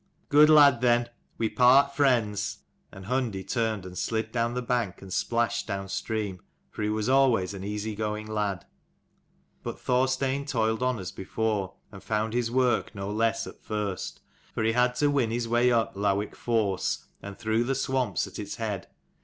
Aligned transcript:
"Good 0.29 0.49
lad, 0.49 0.81
then; 0.81 1.09
we 1.37 1.47
part 1.47 1.95
friends:" 1.95 2.63
and 2.91 3.05
Hundi 3.05 3.47
turned 3.47 3.85
and 3.85 3.95
slid 3.95 4.31
down 4.31 4.55
the 4.55 4.63
bank 4.63 4.99
and 5.03 5.13
splashed 5.13 5.67
down 5.67 5.89
stream: 5.89 6.41
for 6.71 6.81
he 6.81 6.89
was 6.89 7.07
always 7.07 7.53
an 7.53 7.63
easy 7.63 7.93
going 7.93 8.25
lad. 8.25 8.65
But 9.61 9.79
Thorstein 9.79 10.45
toiled 10.47 10.81
on 10.81 10.97
as 10.97 11.11
before, 11.11 11.75
and 11.91 12.01
found 12.03 12.33
his 12.33 12.49
work 12.49 12.95
no 12.95 13.11
less, 13.11 13.45
at 13.45 13.61
first: 13.61 14.21
for 14.55 14.63
he 14.63 14.71
had 14.71 14.95
to 14.95 15.11
win 15.11 15.29
his 15.29 15.47
way 15.47 15.71
up 15.71 15.95
Lowick 15.95 16.35
force 16.35 17.05
and 17.21 17.37
through 17.37 17.63
the 17.65 17.75
swamps 17.75 18.25
at 18.25 18.39
its 18.39 18.55
head. 18.55 18.87